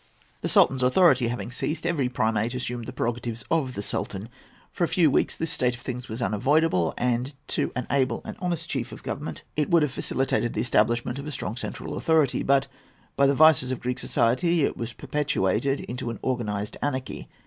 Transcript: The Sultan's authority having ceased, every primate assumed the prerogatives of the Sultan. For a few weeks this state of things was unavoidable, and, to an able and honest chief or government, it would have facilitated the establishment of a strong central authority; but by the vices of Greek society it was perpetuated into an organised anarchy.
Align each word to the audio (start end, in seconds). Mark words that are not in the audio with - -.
The 0.41 0.49
Sultan's 0.49 0.81
authority 0.81 1.27
having 1.27 1.51
ceased, 1.51 1.85
every 1.85 2.09
primate 2.09 2.55
assumed 2.55 2.87
the 2.87 2.91
prerogatives 2.91 3.43
of 3.51 3.75
the 3.75 3.83
Sultan. 3.83 4.29
For 4.71 4.83
a 4.83 4.87
few 4.87 5.11
weeks 5.11 5.35
this 5.37 5.51
state 5.51 5.75
of 5.75 5.79
things 5.81 6.09
was 6.09 6.23
unavoidable, 6.23 6.95
and, 6.97 7.35
to 7.49 7.71
an 7.75 7.85
able 7.91 8.23
and 8.25 8.35
honest 8.39 8.67
chief 8.67 8.91
or 8.91 8.95
government, 8.95 9.43
it 9.55 9.69
would 9.69 9.83
have 9.83 9.91
facilitated 9.91 10.53
the 10.53 10.61
establishment 10.61 11.19
of 11.19 11.27
a 11.27 11.31
strong 11.31 11.55
central 11.55 11.95
authority; 11.97 12.41
but 12.41 12.65
by 13.15 13.27
the 13.27 13.35
vices 13.35 13.69
of 13.71 13.79
Greek 13.79 13.99
society 13.99 14.63
it 14.63 14.75
was 14.75 14.91
perpetuated 14.91 15.81
into 15.81 16.09
an 16.09 16.17
organised 16.23 16.77
anarchy. 16.81 17.29